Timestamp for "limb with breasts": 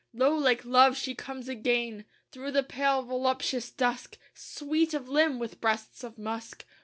5.07-6.03